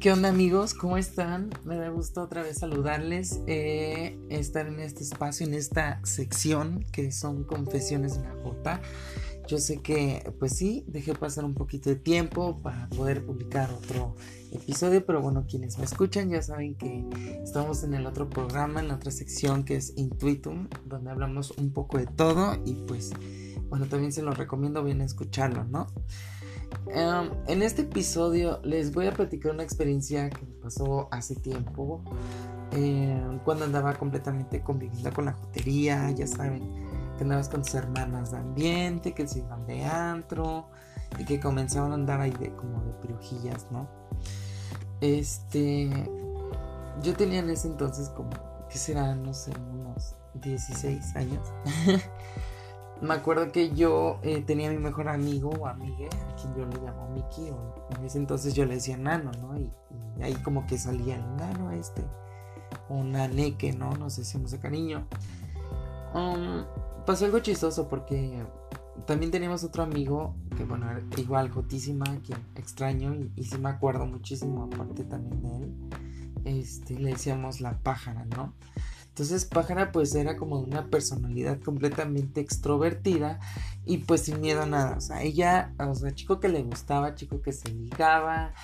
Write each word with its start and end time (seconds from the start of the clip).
¿Qué 0.00 0.12
onda 0.12 0.28
amigos? 0.28 0.74
¿Cómo 0.74 0.96
están? 0.96 1.50
Me 1.64 1.74
da 1.74 1.88
gusto 1.88 2.22
otra 2.22 2.44
vez 2.44 2.58
saludarles, 2.58 3.40
eh, 3.48 4.16
estar 4.28 4.68
en 4.68 4.78
este 4.78 5.02
espacio, 5.02 5.44
en 5.44 5.54
esta 5.54 6.00
sección 6.04 6.84
que 6.92 7.10
son 7.10 7.42
confesiones 7.42 8.14
de 8.14 8.20
una 8.20 8.34
Jota. 8.44 8.80
Yo 9.48 9.58
sé 9.58 9.80
que, 9.82 10.32
pues 10.38 10.54
sí, 10.54 10.84
dejé 10.86 11.14
pasar 11.14 11.44
un 11.44 11.54
poquito 11.54 11.90
de 11.90 11.96
tiempo 11.96 12.62
para 12.62 12.88
poder 12.90 13.26
publicar 13.26 13.72
otro 13.72 14.14
episodio, 14.52 15.04
pero 15.04 15.20
bueno, 15.20 15.46
quienes 15.48 15.78
me 15.78 15.84
escuchan 15.84 16.30
ya 16.30 16.42
saben 16.42 16.76
que 16.76 17.04
estamos 17.42 17.82
en 17.82 17.94
el 17.94 18.06
otro 18.06 18.30
programa, 18.30 18.78
en 18.78 18.88
la 18.88 18.94
otra 18.94 19.10
sección 19.10 19.64
que 19.64 19.74
es 19.74 19.94
Intuitum, 19.96 20.68
donde 20.86 21.10
hablamos 21.10 21.50
un 21.58 21.72
poco 21.72 21.98
de 21.98 22.06
todo 22.06 22.56
y 22.64 22.74
pues, 22.86 23.10
bueno, 23.68 23.86
también 23.86 24.12
se 24.12 24.22
los 24.22 24.36
recomiendo 24.36 24.82
bien 24.82 25.00
escucharlo, 25.00 25.64
¿no? 25.64 25.86
Em, 26.90 27.30
en 27.46 27.62
este 27.62 27.82
episodio 27.82 28.60
les 28.62 28.92
voy 28.92 29.06
a 29.06 29.12
platicar 29.12 29.52
una 29.52 29.62
experiencia 29.62 30.30
que 30.30 30.44
me 30.44 30.52
pasó 30.62 31.08
hace 31.10 31.34
tiempo, 31.34 32.02
em, 32.72 33.38
cuando 33.40 33.64
andaba 33.64 33.94
completamente 33.94 34.62
conviviendo 34.62 35.12
con 35.12 35.26
la 35.26 35.32
jotería, 35.32 36.10
ya 36.10 36.26
saben, 36.26 36.62
que 37.16 37.24
andabas 37.24 37.48
con 37.48 37.62
tus 37.62 37.74
hermanas 37.74 38.30
de 38.32 38.38
ambiente, 38.38 39.14
que 39.14 39.26
se 39.26 39.40
iban 39.40 39.66
de 39.66 39.84
antro 39.84 40.68
y 41.18 41.24
que 41.24 41.40
comenzaban 41.40 41.92
a 41.92 41.94
andar 41.94 42.20
ahí 42.20 42.32
de, 42.32 42.54
como 42.54 42.82
de 42.82 42.92
pirujillas, 43.02 43.66
¿no? 43.70 43.88
Este, 45.00 45.90
yo 47.02 47.14
tenía 47.14 47.40
en 47.40 47.50
ese 47.50 47.68
entonces 47.68 48.08
como, 48.10 48.30
¿qué 48.70 48.78
será? 48.78 49.14
No 49.14 49.32
sé, 49.34 49.52
unos 49.72 50.14
16 50.34 51.16
años. 51.16 51.42
me 53.00 53.14
acuerdo 53.14 53.52
que 53.52 53.70
yo 53.70 54.18
eh, 54.22 54.42
tenía 54.42 54.68
a 54.68 54.72
mi 54.72 54.78
mejor 54.78 55.08
amigo 55.08 55.50
o 55.50 55.66
amiga, 55.66 56.06
a 56.06 56.36
quien 56.36 56.54
yo 56.56 56.66
le 56.66 56.76
llamo 56.84 57.08
Mickey, 57.10 57.50
o 57.50 57.74
en 57.96 58.04
ese 58.04 58.18
entonces 58.18 58.54
yo 58.54 58.64
le 58.64 58.74
decía 58.74 58.96
Nano, 58.96 59.30
¿no? 59.40 59.58
Y, 59.58 59.70
ahí 60.22 60.34
como 60.42 60.66
que 60.66 60.78
salía 60.78 61.14
el 61.14 61.36
Nano 61.36 61.70
este, 61.70 62.02
o 62.88 63.04
Naneque, 63.04 63.72
¿no? 63.72 63.92
Nos 63.96 64.16
decíamos 64.16 64.50
de 64.50 64.58
cariño. 64.58 65.06
Um, 66.12 66.64
pasó 67.06 67.24
algo 67.24 67.38
chistoso 67.38 67.88
porque 67.88 68.44
también 69.06 69.30
teníamos 69.30 69.62
otro 69.62 69.84
amigo 69.84 70.34
que, 70.56 70.64
bueno, 70.64 70.86
igual 71.16 71.50
jotísima, 71.50 72.04
quien 72.26 72.40
extraño 72.56 73.14
y, 73.14 73.30
y 73.36 73.44
sí 73.44 73.58
me 73.58 73.68
acuerdo 73.68 74.06
muchísimo, 74.06 74.64
aparte 74.64 75.04
también 75.04 75.42
de 75.42 75.56
él. 75.56 75.74
Este, 76.44 76.98
le 76.98 77.10
decíamos 77.10 77.60
la 77.60 77.78
pájara, 77.78 78.24
¿no? 78.36 78.54
Entonces 79.18 79.46
Pájara 79.46 79.90
pues 79.90 80.14
era 80.14 80.36
como 80.36 80.60
una 80.60 80.90
personalidad 80.90 81.58
completamente 81.58 82.40
extrovertida 82.40 83.40
y 83.84 83.98
pues 83.98 84.22
sin 84.22 84.40
miedo 84.40 84.62
a 84.62 84.66
nada. 84.66 84.96
O 84.96 85.00
sea, 85.00 85.24
ella, 85.24 85.74
o 85.76 85.92
sea, 85.96 86.14
chico 86.14 86.38
que 86.38 86.48
le 86.48 86.62
gustaba, 86.62 87.16
chico 87.16 87.42
que 87.42 87.52
se 87.52 87.68
ligaba, 87.68 88.54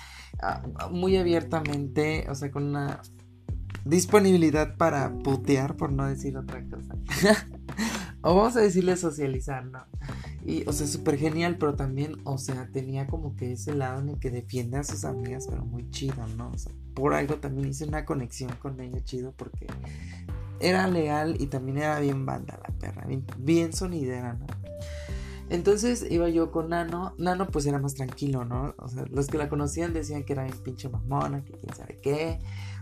ah, 0.41 0.63
muy 0.89 1.17
abiertamente, 1.17 2.25
o 2.29 2.35
sea, 2.35 2.51
con 2.51 2.63
una 2.63 3.01
disponibilidad 3.83 4.77
para 4.77 5.13
putear, 5.19 5.75
por 5.75 5.91
no 5.91 6.07
decir 6.07 6.37
otra 6.37 6.63
cosa. 6.63 6.95
o 8.21 8.33
vamos 8.33 8.55
a 8.55 8.61
decirle 8.61 8.95
socializar, 8.95 9.65
¿no? 9.65 9.85
Y, 10.45 10.65
o 10.69 10.71
sea, 10.71 10.87
súper 10.87 11.17
genial, 11.17 11.57
pero 11.59 11.75
también, 11.75 12.15
o 12.23 12.37
sea, 12.37 12.69
tenía 12.71 13.07
como 13.07 13.35
que 13.35 13.51
ese 13.51 13.75
lado 13.75 13.99
en 13.99 14.09
el 14.09 14.19
que 14.19 14.31
defiende 14.31 14.77
a 14.77 14.85
sus 14.85 15.03
amigas, 15.03 15.47
pero 15.49 15.65
muy 15.65 15.89
chido, 15.89 16.25
¿no? 16.37 16.49
O 16.49 16.57
sea, 16.57 16.71
por 16.93 17.13
algo 17.13 17.35
también 17.35 17.67
hice 17.67 17.85
una 17.85 18.05
conexión 18.05 18.51
con 18.59 18.79
ella 18.79 19.03
chido 19.03 19.33
porque 19.33 19.67
era 20.59 20.87
leal 20.87 21.35
y 21.39 21.47
también 21.47 21.79
era 21.79 21.99
bien 21.99 22.25
banda 22.25 22.59
la 22.61 22.73
perra, 22.77 23.07
bien, 23.37 23.73
sonidera, 23.73 24.33
¿no? 24.33 24.45
Entonces 25.49 26.05
iba 26.09 26.27
yo 26.29 26.51
con 26.51 26.69
Nano. 26.69 27.13
Nano 27.17 27.47
pues 27.47 27.65
era 27.67 27.77
más 27.77 27.93
tranquilo, 27.93 28.45
¿no? 28.45 28.73
O 28.79 28.87
sea, 28.87 29.05
los 29.11 29.27
que 29.27 29.37
la 29.37 29.47
conocían 29.47 29.93
decían 29.93 30.23
que 30.23 30.33
era 30.33 30.43
bien 30.43 30.57
pinche 30.57 30.89
mamona, 30.89 31.43
que 31.43 31.53
quién 31.53 31.75
sabe 31.75 31.99
qué. 32.01 32.39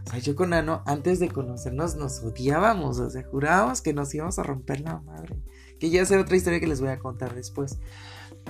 O 0.07 0.09
sea, 0.09 0.19
yo 0.19 0.35
con 0.35 0.51
Nano, 0.51 0.81
antes 0.85 1.19
de 1.19 1.27
conocernos, 1.27 1.95
nos 1.95 2.23
odiábamos. 2.23 2.99
O 2.99 3.09
sea, 3.09 3.23
jurábamos 3.23 3.81
que 3.81 3.93
nos 3.93 4.13
íbamos 4.15 4.39
a 4.39 4.43
romper 4.43 4.79
la 4.79 4.99
madre. 5.01 5.35
Que 5.77 5.89
ya 5.89 6.05
será 6.05 6.21
otra 6.21 6.37
historia 6.37 6.61
que 6.61 6.67
les 6.67 6.79
voy 6.79 6.89
a 6.89 6.99
contar 6.99 7.35
después. 7.35 7.79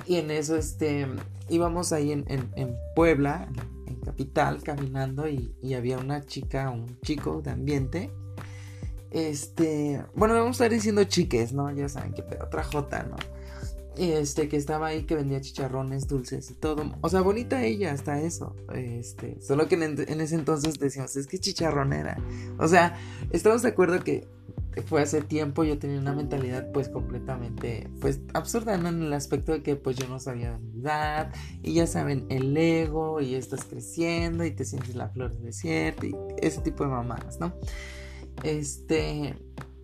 Y 0.06 0.16
en 0.16 0.30
eso, 0.30 0.56
este, 0.56 1.08
íbamos 1.48 1.92
ahí 1.92 2.12
en, 2.12 2.24
en, 2.28 2.76
Puebla, 2.94 3.48
en, 3.86 3.96
Capital, 3.96 4.62
caminando. 4.62 5.26
Y 5.26 5.74
había 5.74 5.98
una 5.98 6.24
chica, 6.24 6.70
un 6.70 7.00
chico 7.00 7.42
de 7.42 7.50
ambiente 7.50 8.12
este, 9.14 10.04
bueno, 10.16 10.34
vamos 10.34 10.60
a 10.60 10.64
estar 10.64 10.70
diciendo 10.72 11.04
chiques, 11.04 11.52
¿no? 11.52 11.70
Ya 11.70 11.88
saben 11.88 12.12
que 12.14 12.22
otra 12.42 12.64
Jota, 12.64 13.04
¿no? 13.04 13.16
Este, 13.96 14.48
que 14.48 14.56
estaba 14.56 14.88
ahí 14.88 15.04
que 15.04 15.14
vendía 15.14 15.40
chicharrones 15.40 16.08
dulces 16.08 16.50
y 16.50 16.54
todo. 16.54 16.96
O 17.00 17.08
sea, 17.08 17.20
bonita 17.20 17.62
ella, 17.62 17.92
hasta 17.92 18.20
eso. 18.20 18.56
Este, 18.74 19.40
solo 19.40 19.68
que 19.68 19.76
en, 19.76 20.20
ese 20.20 20.34
entonces 20.34 20.80
decíamos, 20.80 21.14
es 21.14 21.28
que 21.28 21.38
chicharronera. 21.38 22.18
O 22.58 22.66
sea, 22.66 22.98
estamos 23.30 23.62
de 23.62 23.68
acuerdo 23.68 24.02
que 24.02 24.26
fue 24.86 25.02
hace 25.02 25.22
tiempo, 25.22 25.62
yo 25.62 25.78
tenía 25.78 26.00
una 26.00 26.12
mentalidad 26.12 26.72
pues 26.72 26.88
completamente, 26.88 27.88
pues 28.00 28.18
absurda, 28.32 28.76
¿no? 28.78 28.88
En 28.88 29.00
el 29.00 29.12
aspecto 29.12 29.52
de 29.52 29.62
que 29.62 29.76
pues 29.76 29.94
yo 29.96 30.08
no 30.08 30.18
sabía 30.18 30.58
de 30.58 30.80
edad, 30.80 31.32
y 31.62 31.74
ya 31.74 31.86
saben, 31.86 32.26
el 32.30 32.56
ego, 32.56 33.20
y 33.20 33.36
estás 33.36 33.64
creciendo, 33.64 34.44
y 34.44 34.50
te 34.50 34.64
sientes 34.64 34.96
la 34.96 35.08
flor 35.10 35.32
del 35.34 35.44
desierto, 35.44 36.04
y 36.04 36.16
ese 36.42 36.60
tipo 36.62 36.82
de 36.82 36.90
mamadas, 36.90 37.38
¿no? 37.38 37.54
Este, 38.42 39.34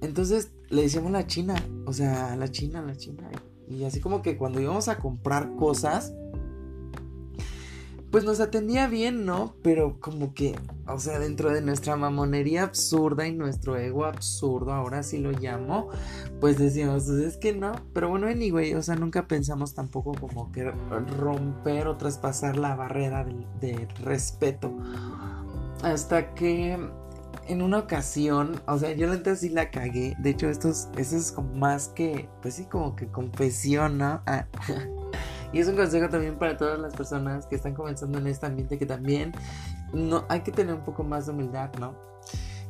entonces 0.01 0.53
le 0.69 0.83
decíamos 0.83 1.13
la 1.13 1.27
china, 1.27 1.55
o 1.87 1.93
sea, 1.93 2.37
la 2.37 2.49
china, 2.49 2.83
la 2.83 2.97
china. 2.97 3.31
Y 3.69 3.85
así 3.85 4.01
como 4.01 4.23
que 4.23 4.37
cuando 4.37 4.61
íbamos 4.61 4.89
a 4.89 4.99
comprar 4.99 5.55
cosas, 5.57 6.13
pues 8.11 8.25
nos 8.25 8.41
atendía 8.41 8.89
bien, 8.89 9.25
¿no? 9.25 9.55
Pero 9.63 10.01
como 10.01 10.35
que, 10.35 10.57
o 10.87 10.99
sea, 10.99 11.19
dentro 11.21 11.51
de 11.53 11.63
nuestra 11.63 11.97
mamonería 11.97 12.65
absurda 12.65 13.27
y 13.29 13.33
nuestro 13.33 13.77
ego 13.77 14.05
absurdo, 14.05 14.73
ahora 14.73 15.03
sí 15.05 15.19
lo 15.19 15.31
llamo, 15.31 15.89
pues 16.41 16.59
decíamos, 16.59 17.05
pues 17.05 17.19
es 17.19 17.37
que 17.37 17.53
no. 17.53 17.73
Pero 17.93 18.09
bueno, 18.09 18.27
anyway, 18.27 18.75
o 18.75 18.83
sea, 18.83 18.97
nunca 18.97 19.29
pensamos 19.29 19.75
tampoco 19.75 20.13
como 20.13 20.51
que 20.51 20.65
romper 21.19 21.87
o 21.87 21.97
traspasar 21.97 22.57
la 22.57 22.75
barrera 22.75 23.25
de 23.61 23.87
respeto. 24.03 24.77
Hasta 25.83 26.35
que 26.35 26.79
en 27.51 27.63
una 27.63 27.81
ocasión, 27.81 28.63
o 28.67 28.79
sea, 28.79 28.93
yo 28.93 29.09
la 29.09 29.17
neta 29.17 29.35
sí 29.35 29.49
la 29.49 29.71
cagué. 29.71 30.15
De 30.19 30.31
hecho, 30.31 30.49
esto 30.49 30.69
es, 30.69 30.89
esto 30.97 31.43
más 31.43 31.89
que, 31.89 32.29
pues 32.43 32.55
sí, 32.55 32.65
como 32.67 32.95
que 32.95 33.09
confesión, 33.09 33.99
¿no? 33.99 34.23
Ah, 34.27 34.47
y 35.53 35.59
es 35.59 35.67
un 35.67 35.75
consejo 35.75 36.09
también 36.09 36.39
para 36.39 36.57
todas 36.57 36.79
las 36.79 36.95
personas 36.95 37.47
que 37.47 37.57
están 37.57 37.75
comenzando 37.75 38.19
en 38.19 38.29
este 38.29 38.47
ambiente 38.47 38.79
que 38.79 38.87
también 38.87 39.33
no 39.93 40.25
hay 40.29 40.43
que 40.43 40.53
tener 40.53 40.75
un 40.75 40.85
poco 40.85 41.03
más 41.03 41.27
de 41.27 41.33
humildad, 41.33 41.71
¿no? 41.81 41.95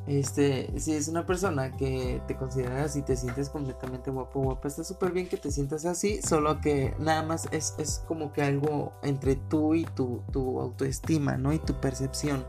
Este, 0.06 0.72
si 0.80 0.94
es 0.94 1.08
una 1.08 1.26
persona 1.26 1.76
que 1.76 2.22
te 2.26 2.34
consideras 2.34 2.96
y 2.96 3.02
te 3.02 3.16
sientes 3.16 3.50
completamente 3.50 4.10
guapo, 4.10 4.40
guapa, 4.40 4.66
está 4.68 4.82
súper 4.82 5.12
bien 5.12 5.28
que 5.28 5.36
te 5.36 5.50
sientas 5.50 5.84
así, 5.84 6.22
solo 6.22 6.58
que 6.62 6.94
nada 6.98 7.22
más 7.22 7.48
es, 7.52 7.74
es 7.76 8.02
como 8.08 8.32
que 8.32 8.42
algo 8.42 8.94
entre 9.02 9.36
tú 9.36 9.74
y 9.74 9.84
tu, 9.84 10.22
tu 10.32 10.58
autoestima, 10.58 11.36
¿no? 11.36 11.52
Y 11.52 11.58
tu 11.58 11.74
percepción. 11.74 12.46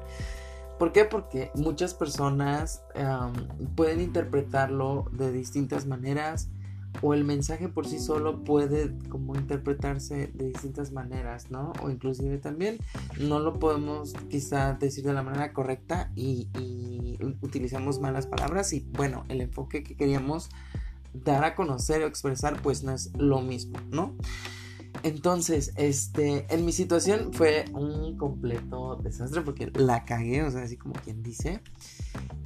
¿Por 0.82 0.94
qué? 0.94 1.06
Porque 1.06 1.52
muchas 1.54 1.94
personas 1.94 2.82
pueden 3.76 4.02
interpretarlo 4.02 5.06
de 5.12 5.32
distintas 5.32 5.86
maneras 5.86 6.50
o 7.04 7.14
el 7.14 7.24
mensaje 7.24 7.70
por 7.70 7.88
sí 7.88 8.00
solo 8.00 8.44
puede 8.44 8.98
como 9.08 9.36
interpretarse 9.36 10.32
de 10.34 10.48
distintas 10.48 10.92
maneras, 10.92 11.52
¿no? 11.52 11.72
O 11.84 11.92
inclusive 11.92 12.40
también 12.40 12.80
no 13.20 13.38
lo 13.38 13.60
podemos 13.60 14.14
quizá 14.32 14.74
decir 14.74 15.04
de 15.04 15.14
la 15.14 15.22
manera 15.22 15.54
correcta 15.54 16.12
y, 16.16 16.50
y 16.58 17.20
utilizamos 17.44 18.00
malas 18.00 18.26
palabras 18.26 18.74
y 18.74 18.80
bueno, 18.94 19.24
el 19.30 19.42
enfoque 19.42 19.84
que 19.84 19.96
queríamos 19.96 20.50
dar 21.14 21.44
a 21.44 21.54
conocer 21.54 22.02
o 22.02 22.08
expresar 22.08 22.60
pues 22.60 22.82
no 22.82 22.92
es 22.92 23.12
lo 23.16 23.42
mismo, 23.42 23.78
¿no? 23.92 24.16
Entonces, 25.04 25.74
este, 25.78 26.46
en 26.54 26.66
mi 26.66 26.72
situación 26.72 27.34
fue 27.34 27.66
un 27.74 28.18
completo 28.18 28.98
desastre 28.98 29.42
porque 29.42 29.72
la 29.74 30.06
cagué, 30.06 30.44
o 30.44 30.52
sea, 30.52 30.64
así 30.64 30.78
como 30.78 30.94
quien 30.94 31.24
dice. 31.24 31.62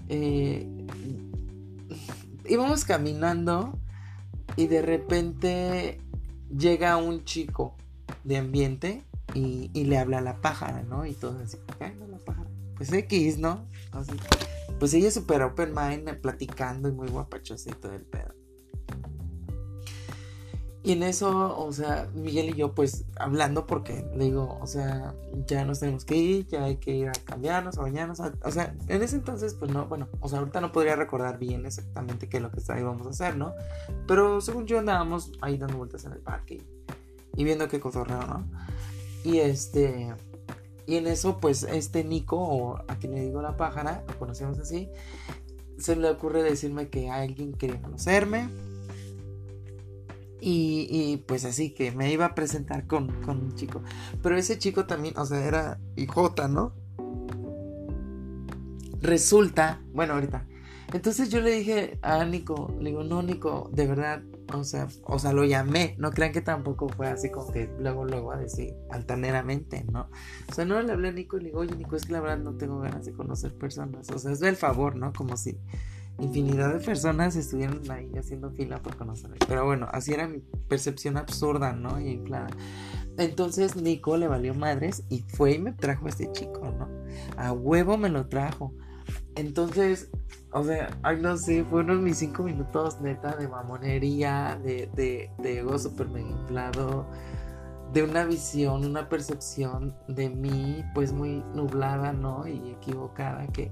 Eh, 0.10 0.68
íbamos 2.48 2.86
caminando 2.86 3.78
y 4.56 4.68
de 4.68 4.82
repente 4.82 6.00
llega 6.56 6.98
un 6.98 7.26
chico 7.26 7.76
de 8.24 8.38
ambiente 8.38 9.04
y, 9.34 9.70
le 9.84 9.98
habla 9.98 10.20
a 10.20 10.22
la 10.22 10.42
pájara, 10.42 10.84
¿no? 10.84 11.06
Y 11.06 11.14
todo 11.14 11.40
así, 11.40 11.58
ay, 11.80 11.94
no, 12.00 12.08
la 12.08 12.20
pájara. 12.20 12.50
Pues 12.78 12.92
X, 12.92 13.38
¿no? 13.38 13.68
pues 14.80 14.94
ella 14.94 15.08
es 15.08 15.14
súper 15.14 15.42
open 15.42 15.74
mind, 15.74 16.20
platicando 16.22 16.90
y 16.90 16.92
muy 16.92 17.08
guapachosa 17.08 17.70
y 17.72 17.74
todo 17.74 17.94
el 17.94 18.04
pedo. 18.04 18.34
Y 20.86 20.92
en 20.92 21.02
eso, 21.02 21.58
o 21.58 21.74
sea, 21.74 22.08
Miguel 22.14 22.52
y 22.52 22.54
yo 22.54 22.76
pues 22.76 23.06
hablando 23.16 23.66
porque 23.66 24.06
le 24.16 24.26
digo, 24.26 24.60
o 24.62 24.68
sea, 24.68 25.16
ya 25.48 25.66
nos 25.66 25.80
tenemos 25.80 26.06
que 26.06 26.16
ir, 26.16 26.46
ya 26.46 26.66
hay 26.66 26.78
que 26.78 26.92
ir 26.92 27.10
a 27.10 27.12
cambiarnos, 27.12 27.80
a 27.80 27.82
bañarnos, 27.82 28.20
o 28.20 28.52
sea, 28.52 28.76
en 28.88 29.02
ese 29.02 29.16
entonces 29.16 29.56
pues 29.56 29.72
no, 29.72 29.88
bueno, 29.88 30.08
o 30.20 30.30
sea, 30.30 30.38
ahorita 30.38 30.62
no 30.62 30.72
podría 30.72 30.96
recordar 30.96 31.40
bien 31.40 31.66
exactamente 31.66 32.30
qué 32.30 32.38
es 32.38 32.44
lo 32.44 32.52
que 32.52 32.62
íbamos 32.80 33.08
a 33.08 33.10
hacer, 33.10 33.36
¿no? 33.36 33.52
Pero 34.08 34.42
según 34.42 34.68
yo 34.68 34.78
andábamos 34.78 35.32
ahí 35.42 35.58
dando 35.58 35.76
vueltas 35.78 36.06
en 36.06 36.12
el 36.12 36.20
parque 36.20 36.62
y, 37.36 37.44
viendo 37.44 37.68
qué 37.68 37.80
cotorreo, 37.80 38.22
¿no? 38.28 38.46
Y 39.24 39.40
este, 39.40 40.14
y 40.86 40.98
en 40.98 41.08
eso, 41.08 41.40
pues, 41.40 41.64
este 41.64 42.04
Nico, 42.04 42.38
o 42.38 42.78
a 42.88 42.96
quien 42.98 43.16
le 43.16 43.22
digo 43.22 43.42
la 43.42 43.58
pájara, 43.58 44.04
lo 44.08 44.20
conocemos 44.20 44.60
así, 44.60 44.88
se 45.80 45.96
le 45.96 46.12
ocurre 46.12 46.44
decirme 46.44 46.90
que 46.90 47.10
alguien 47.10 47.54
quería 47.54 47.82
conocerme. 47.82 48.75
Y, 50.48 51.24
pues 51.28 51.44
así 51.44 51.74
que 51.74 51.92
me 51.92 52.12
iba 52.12 52.26
a 52.26 52.36
presentar 52.36 52.86
con, 52.86 53.20
con 53.24 53.40
un 53.40 53.56
chico. 53.56 53.82
Pero 54.22 54.38
ese 54.38 54.60
chico 54.60 54.86
también, 54.86 55.18
o 55.18 55.26
sea, 55.26 55.44
era 55.44 55.80
hijota, 55.96 56.48
¿no? 56.48 56.76
Resulta, 59.02 59.82
bueno, 59.92 60.14
ahorita. 60.14 60.46
Entonces 60.94 61.30
yo 61.30 61.42
le 61.42 61.52
dije 61.52 61.98
a 62.04 62.24
Nico, 62.26 62.76
le 62.80 62.92
digo, 62.92 63.04
no, 63.04 63.24
Nico, 63.24 63.72
de 63.74 63.88
verdad, 63.88 64.22
o 64.54 64.64
sea, 64.64 64.88
o 65.06 65.18
sea, 65.18 65.34
lo 65.34 65.46
llamé. 65.46 65.96
No 65.98 66.12
crean 66.12 66.32
que 66.32 66.42
tampoco 66.42 66.90
fue 66.90 67.08
así 67.08 67.32
como 67.32 67.52
que 67.52 67.68
luego, 67.80 68.06
luego 68.06 68.32
a 68.32 68.38
decir 68.38 68.76
altaneramente, 68.92 69.84
¿no? 69.92 70.10
O 70.48 70.54
sea, 70.54 70.64
no 70.64 70.80
le 70.80 70.92
hablé 70.92 71.08
a 71.10 71.12
Nico 71.12 71.38
y 71.38 71.40
le 71.40 71.46
digo, 71.48 71.62
oye, 71.62 71.76
Nico, 71.76 71.96
es 71.96 72.06
que 72.06 72.14
la 72.14 72.22
verdad 72.22 72.38
no 72.38 72.56
tengo 72.56 72.80
ganas 72.80 73.04
de 73.04 73.14
conocer 73.14 73.58
personas. 73.58 74.12
O 74.12 74.20
sea, 74.20 74.32
es 74.32 74.40
del 74.40 74.58
favor, 74.58 74.96
¿no? 74.96 75.12
Como 75.12 75.38
si 75.38 75.58
infinidad 76.20 76.74
de 76.74 76.80
personas 76.80 77.36
estuvieran 77.36 77.82
ahí 77.90 78.12
haciendo 78.18 78.52
fila 78.52 78.82
por 78.82 78.96
conocerme. 78.96 79.38
Pero 79.48 79.66
bueno, 79.66 79.88
así 79.92 80.14
era 80.14 80.28
mi 80.28 80.40
percepción 80.68 81.18
absurda, 81.18 81.74
¿no? 81.74 82.00
Y 82.00 82.10
inflada. 82.10 82.48
Entonces 83.18 83.76
Nico 83.76 84.18
le 84.18 84.28
valió 84.28 84.54
madres 84.54 85.04
y 85.10 85.22
fue 85.22 85.54
y 85.54 85.60
me 85.60 85.72
trajo 85.72 86.06
a 86.06 86.10
este 86.10 86.32
chico, 86.32 86.74
¿no? 86.78 86.90
A 87.38 87.52
huevo 87.52 87.98
me 87.98 88.10
lo 88.10 88.28
trajo. 88.28 88.74
Entonces, 89.36 90.10
o 90.52 90.64
sea, 90.64 90.98
ay, 91.04 91.18
no 91.22 91.38
sé, 91.38 91.64
fueron 91.64 92.04
mis 92.04 92.18
cinco 92.18 92.44
minutos 92.44 93.00
neta 93.02 93.36
de 93.36 93.48
mamonería, 93.48 94.60
de, 94.64 94.90
de, 94.96 95.30
de 95.40 95.60
ego 95.60 95.78
súper 95.78 96.08
mega 96.10 96.30
inflado, 96.30 97.06
de 97.94 98.04
una 98.04 98.26
visión, 98.26 98.86
una 98.86 99.08
percepción 99.08 99.96
de 100.08 100.30
mí, 100.30 100.84
pues 100.94 101.14
muy 101.14 101.44
nublada, 101.54 102.14
¿no? 102.14 102.48
Y 102.48 102.72
equivocada, 102.72 103.48
que 103.48 103.72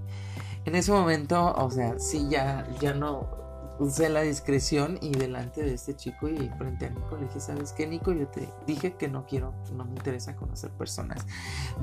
en 0.65 0.75
ese 0.75 0.91
momento, 0.91 1.53
o 1.55 1.69
sea, 1.69 1.97
sí, 1.99 2.27
ya, 2.29 2.67
ya 2.79 2.93
no 2.93 3.27
usé 3.79 4.07
la 4.09 4.21
discreción 4.21 4.97
y 5.01 5.11
delante 5.11 5.63
de 5.63 5.73
este 5.73 5.95
chico 5.95 6.29
y 6.29 6.49
frente 6.57 6.85
a 6.85 6.89
Nico 6.89 7.17
le 7.17 7.25
dije, 7.25 7.39
¿sabes 7.39 7.73
qué, 7.73 7.87
Nico? 7.87 8.11
Yo 8.11 8.27
te 8.27 8.47
dije 8.67 8.93
que 8.93 9.07
no 9.07 9.25
quiero, 9.25 9.53
no 9.73 9.85
me 9.85 9.91
interesa 9.91 10.35
conocer 10.35 10.71
personas. 10.71 11.25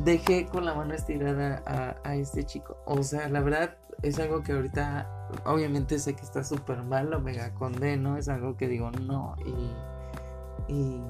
Dejé 0.04 0.46
con 0.46 0.64
la 0.64 0.74
mano 0.74 0.94
estirada 0.94 1.62
a, 1.66 1.96
a 2.08 2.14
este 2.14 2.44
chico. 2.44 2.76
O 2.86 3.02
sea, 3.02 3.28
la 3.28 3.40
verdad, 3.40 3.76
es 4.02 4.18
algo 4.18 4.42
que 4.42 4.52
ahorita 4.52 5.08
obviamente 5.44 5.98
sé 5.98 6.14
que 6.14 6.22
está 6.22 6.42
súper 6.44 6.82
mal, 6.82 7.10
lo 7.10 7.20
mega 7.20 7.52
condeno, 7.54 8.16
es 8.16 8.28
algo 8.28 8.56
que 8.56 8.68
digo 8.68 8.90
no 8.90 9.36
y, 10.68 10.72
y 10.72 11.02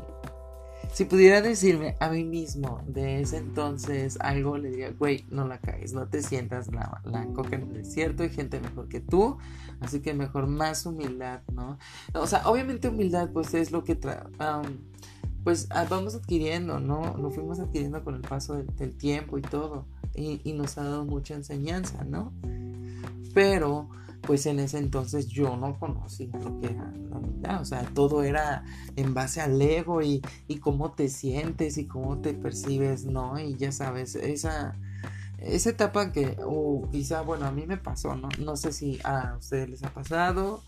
si 0.92 1.04
pudiera 1.04 1.40
decirme 1.40 1.96
a 2.00 2.10
mí 2.10 2.24
mismo 2.24 2.82
de 2.86 3.20
ese 3.20 3.36
entonces 3.36 4.18
algo, 4.20 4.58
le 4.58 4.70
diría, 4.70 4.90
güey, 4.90 5.24
no 5.30 5.46
la 5.46 5.58
caes, 5.58 5.92
no 5.92 6.08
te 6.08 6.22
sientas 6.22 6.72
la, 6.72 7.00
la 7.04 7.26
coca 7.26 7.56
en 7.56 7.62
el 7.62 7.72
desierto, 7.74 8.22
hay 8.22 8.30
gente 8.30 8.60
mejor 8.60 8.88
que 8.88 9.00
tú, 9.00 9.38
así 9.80 10.00
que 10.00 10.14
mejor 10.14 10.46
más 10.46 10.86
humildad, 10.86 11.42
¿no? 11.52 11.78
O 12.14 12.26
sea, 12.26 12.46
obviamente 12.48 12.88
humildad 12.88 13.30
pues 13.32 13.54
es 13.54 13.70
lo 13.70 13.84
que 13.84 13.98
pues 15.44 15.68
ah, 15.70 15.86
vamos 15.88 16.14
adquiriendo, 16.14 16.80
¿no? 16.80 17.16
Lo 17.16 17.30
fuimos 17.30 17.60
adquiriendo 17.60 18.02
con 18.04 18.14
el 18.14 18.22
paso 18.22 18.54
del, 18.54 18.96
tiempo 18.96 19.38
y 19.38 19.42
todo, 19.42 19.86
y 20.14 20.52
nos 20.52 20.76
ha 20.76 20.84
dado 20.84 21.04
mucha 21.04 21.34
enseñanza, 21.34 22.04
¿no? 22.04 22.32
Pero 23.32 23.88
pues 24.22 24.46
en 24.46 24.60
ese 24.60 24.78
entonces 24.78 25.28
yo 25.28 25.56
no 25.56 25.78
conocía 25.78 26.28
lo 26.38 26.58
que 26.60 26.66
era 26.66 26.92
la 27.10 27.16
humildad, 27.16 27.60
o 27.60 27.64
sea, 27.64 27.82
todo 27.94 28.22
era 28.22 28.64
en 28.96 29.14
base 29.14 29.40
al 29.40 29.60
ego 29.60 30.02
y, 30.02 30.22
cómo 30.60 30.92
te 30.92 31.08
sientes 31.08 31.78
y 31.78 31.86
cómo 31.86 32.18
te 32.18 32.34
percibes, 32.34 33.04
¿no? 33.04 33.38
Y 33.38 33.56
ya 33.56 33.72
sabes, 33.72 34.14
esa, 34.14 34.76
esa 35.38 35.70
etapa 35.70 36.12
que, 36.12 36.36
o 36.44 36.88
quizá, 36.90 37.22
bueno, 37.22 37.46
a 37.46 37.52
mí 37.52 37.66
me 37.66 37.76
pasó, 37.76 38.14
¿no? 38.14 38.28
No 38.38 38.56
sé 38.56 38.72
si 38.72 38.98
a 39.04 39.36
ustedes 39.38 39.70
les 39.70 39.82
ha 39.84 39.94
pasado, 39.94 40.62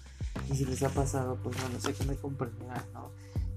y 0.51 0.57
si 0.57 0.65
les 0.65 0.83
ha 0.83 0.89
pasado, 0.89 1.39
pues 1.43 1.57
bueno, 1.61 1.79
sé 1.81 1.93
que 1.93 2.05
me 2.05 2.17
comprenderán, 2.17 2.85
¿no? 2.95 3.11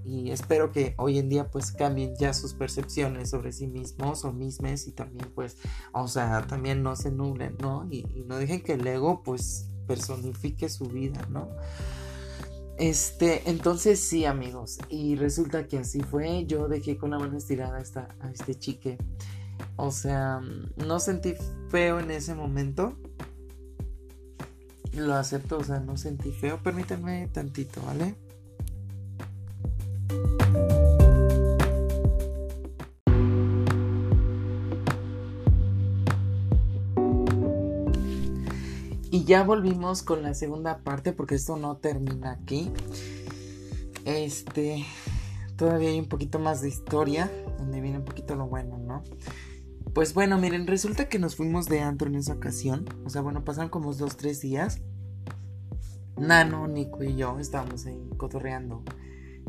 y 0.06 0.30
espero 0.30 0.70
que 0.70 0.94
hoy 0.98 1.18
en 1.18 1.28
día 1.28 1.50
pues 1.50 1.72
cambien 1.72 2.14
ya 2.16 2.32
sus 2.32 2.54
percepciones 2.54 3.30
sobre 3.30 3.52
sí 3.52 3.66
mismos 3.66 4.24
o 4.24 4.32
mismes 4.32 4.86
y 4.86 4.92
también 4.92 5.30
pues 5.34 5.56
o 5.92 6.06
sea 6.06 6.46
también 6.46 6.82
no 6.82 6.94
se 6.94 7.10
nublen 7.10 7.56
no 7.60 7.86
y, 7.90 8.04
no 8.26 8.36
dejen 8.36 8.62
que 8.62 8.74
el 8.74 8.86
ego 8.86 9.22
pues 9.24 9.70
personifique 9.86 10.68
su 10.68 10.86
vida 10.86 11.26
no 11.30 11.48
este 12.78 13.48
entonces 13.48 14.00
sí 14.00 14.24
amigos 14.26 14.78
y 14.90 15.16
resulta 15.16 15.66
que 15.66 15.78
así 15.78 16.00
fue. 16.00 16.44
Yo 16.46 16.68
dejé 16.68 16.96
con 16.96 17.10
la 17.10 17.18
mano 17.18 17.38
estirada 17.38 17.78
a, 17.78 18.26
a 18.26 18.30
este 18.30 18.54
chique. 18.54 18.98
O 19.76 19.90
sea 19.90 20.40
no 20.76 21.00
sentí 21.00 21.34
feo 21.70 22.00
en 22.00 22.10
ese 22.10 22.34
momento. 22.34 22.98
Lo 24.92 25.14
acepto 25.14 25.58
o 25.58 25.64
sea 25.64 25.80
no 25.80 25.96
sentí 25.96 26.32
feo. 26.32 26.62
Permítanme 26.62 27.28
tantito 27.32 27.80
vale 27.82 28.14
ya 39.26 39.42
volvimos 39.42 40.02
con 40.02 40.22
la 40.22 40.34
segunda 40.34 40.78
parte 40.78 41.12
porque 41.12 41.34
esto 41.34 41.56
no 41.56 41.76
termina 41.78 42.30
aquí. 42.30 42.70
Este, 44.04 44.86
todavía 45.56 45.90
hay 45.90 45.98
un 45.98 46.08
poquito 46.08 46.38
más 46.38 46.62
de 46.62 46.68
historia, 46.68 47.30
donde 47.58 47.80
viene 47.80 47.98
un 47.98 48.04
poquito 48.04 48.36
lo 48.36 48.46
bueno, 48.46 48.78
¿no? 48.78 49.02
Pues 49.92 50.14
bueno, 50.14 50.38
miren, 50.38 50.68
resulta 50.68 51.08
que 51.08 51.18
nos 51.18 51.34
fuimos 51.34 51.66
de 51.66 51.80
antro 51.80 52.06
en 52.08 52.14
esa 52.14 52.34
ocasión. 52.34 52.86
O 53.04 53.10
sea, 53.10 53.20
bueno, 53.20 53.44
pasaron 53.44 53.68
como 53.68 53.92
dos, 53.92 54.16
tres 54.16 54.40
días. 54.40 54.80
Nano, 56.16 56.68
Nico 56.68 57.02
y 57.02 57.16
yo 57.16 57.38
estábamos 57.40 57.84
ahí 57.86 58.08
cotorreando 58.16 58.84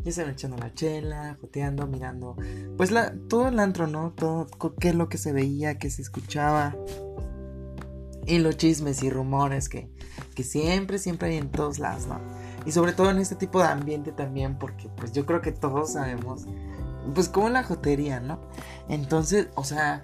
ya 0.03 0.11
se 0.11 0.29
echando 0.29 0.57
la 0.57 0.73
chela, 0.73 1.37
joteando, 1.41 1.87
mirando, 1.87 2.35
pues 2.77 2.93
todo 3.27 3.47
el 3.47 3.59
antro, 3.59 3.87
¿no? 3.87 4.13
Todo, 4.13 4.47
qué 4.79 4.89
es 4.89 4.95
lo 4.95 5.09
que 5.09 5.17
se 5.17 5.33
veía, 5.33 5.77
qué 5.77 5.89
se 5.89 6.01
escuchaba. 6.01 6.75
Y 8.27 8.39
los 8.39 8.57
chismes 8.57 9.01
y 9.01 9.09
rumores 9.09 9.69
que, 9.69 9.89
que 10.35 10.43
siempre, 10.43 10.99
siempre 10.99 11.29
hay 11.29 11.37
en 11.37 11.49
todos 11.49 11.79
lados, 11.79 12.05
¿no? 12.05 12.19
Y 12.65 12.71
sobre 12.71 12.91
todo 12.91 13.09
en 13.09 13.17
este 13.17 13.35
tipo 13.35 13.59
de 13.59 13.67
ambiente 13.67 14.11
también, 14.11 14.59
porque 14.59 14.89
pues 14.89 15.13
yo 15.13 15.25
creo 15.25 15.41
que 15.41 15.53
todos 15.53 15.93
sabemos, 15.93 16.45
pues 17.15 17.29
como 17.29 17.49
la 17.49 17.63
jotería, 17.63 18.19
¿no? 18.19 18.39
Entonces, 18.89 19.47
o 19.55 19.63
sea, 19.63 20.03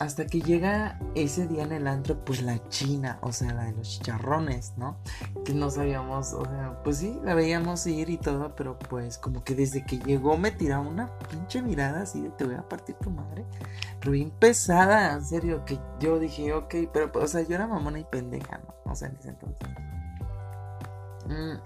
hasta 0.00 0.26
que 0.26 0.40
llega 0.40 0.98
ese 1.14 1.46
día 1.46 1.62
en 1.62 1.72
el 1.72 1.86
antro, 1.86 2.24
pues 2.24 2.40
la 2.40 2.66
china, 2.70 3.18
o 3.20 3.32
sea, 3.32 3.52
la 3.52 3.64
de 3.64 3.72
los 3.72 3.86
chicharrones, 3.90 4.72
¿no? 4.78 4.96
Que 5.44 5.52
no 5.52 5.70
sabíamos, 5.70 6.32
o 6.32 6.42
sea, 6.46 6.82
pues 6.82 6.96
sí, 6.96 7.20
la 7.22 7.34
veíamos 7.34 7.86
ir 7.86 8.08
y 8.08 8.16
todo, 8.16 8.56
pero 8.56 8.78
pues 8.78 9.18
como 9.18 9.44
que 9.44 9.54
desde 9.54 9.84
que 9.84 9.98
llegó 9.98 10.38
me 10.38 10.52
tiraba 10.52 10.88
una 10.88 11.18
pinche 11.28 11.60
mirada 11.60 12.00
así 12.00 12.22
de 12.22 12.30
te 12.30 12.44
voy 12.44 12.54
a 12.54 12.66
partir 12.66 12.94
tu 12.96 13.10
madre. 13.10 13.44
Pero 14.00 14.12
bien 14.12 14.30
pesada, 14.30 15.12
en 15.12 15.22
serio, 15.22 15.66
que 15.66 15.78
yo 16.00 16.18
dije, 16.18 16.54
ok, 16.54 16.74
pero, 16.90 17.12
o 17.14 17.26
sea, 17.26 17.42
yo 17.42 17.54
era 17.54 17.66
mamona 17.66 17.98
y 17.98 18.04
pendeja, 18.04 18.56
¿no? 18.56 18.90
O 18.90 18.94
sea, 18.94 19.08
en 19.08 19.16
ese 19.16 19.28
entonces. 19.28 19.68
Mm. 21.26 21.58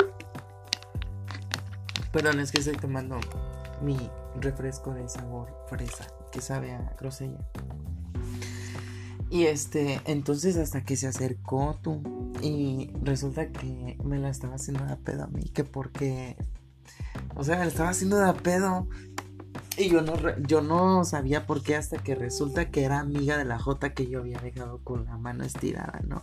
Perdón, 2.11 2.41
es 2.41 2.51
que 2.51 2.59
estoy 2.59 2.77
tomando 2.77 3.21
mi 3.81 4.11
refresco 4.41 4.93
de 4.93 5.09
sabor 5.09 5.57
fresa, 5.69 6.05
que 6.33 6.41
sabe 6.41 6.73
a 6.73 6.95
grosella. 6.99 7.39
Y 9.35 9.47
este, 9.47 10.01
entonces 10.05 10.57
hasta 10.57 10.85
que 10.85 10.95
se 10.95 11.09
acercó 11.09 11.77
tú 11.83 12.01
y 12.41 12.93
resulta 13.03 13.51
que 13.51 13.99
me 14.05 14.21
la 14.21 14.29
estaba 14.29 14.55
haciendo 14.55 14.85
de 14.85 14.95
pedo 14.97 15.25
a 15.25 15.27
mí, 15.27 15.43
que 15.53 15.65
porque, 15.65 16.37
o 17.35 17.43
sea, 17.43 17.57
me 17.57 17.63
la 17.63 17.69
estaba 17.69 17.89
haciendo 17.89 18.17
de 18.17 18.33
pedo 18.35 18.87
y 19.77 19.89
yo 19.89 20.03
no, 20.03 20.15
yo 20.47 20.61
no 20.61 21.05
sabía 21.05 21.49
por 21.49 21.65
qué 21.65 21.75
hasta 21.75 21.99
que 21.99 22.15
resulta 22.15 22.71
que 22.71 22.85
era 22.85 23.01
amiga 23.01 23.37
de 23.37 23.45
la 23.45 23.59
J 23.59 23.93
que 23.93 24.07
yo 24.07 24.21
había 24.21 24.39
dejado 24.39 24.79
con 24.85 25.05
la 25.05 25.19
mano 25.19 25.43
estirada, 25.43 26.01
¿no? 26.07 26.23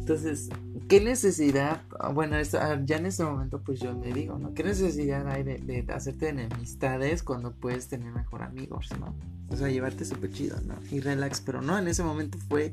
Entonces, 0.00 0.48
¿qué 0.88 1.00
necesidad? 1.00 1.82
Bueno, 2.14 2.36
ah, 2.58 2.80
ya 2.84 2.96
en 2.96 3.06
este 3.06 3.22
momento 3.22 3.60
pues 3.62 3.80
yo 3.80 3.94
me 3.94 4.12
digo, 4.12 4.38
¿no? 4.38 4.54
¿Qué 4.54 4.64
necesidad 4.64 5.28
hay 5.28 5.42
de, 5.42 5.84
hacerte 5.94 6.30
enemistades 6.30 7.22
cuando 7.22 7.52
puedes 7.52 7.88
tener 7.88 8.10
mejor 8.10 8.42
amigos, 8.42 8.88
¿no? 8.98 9.14
O 9.50 9.56
sea, 9.56 9.68
llevarte 9.68 10.06
súper 10.06 10.32
chido, 10.32 10.58
¿no? 10.62 10.74
Y 10.90 11.00
relax, 11.00 11.42
pero 11.42 11.60
no, 11.60 11.78
en 11.78 11.86
ese 11.86 12.02
momento 12.02 12.38
fue 12.48 12.72